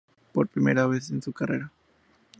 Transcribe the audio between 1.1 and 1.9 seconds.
en su carrera.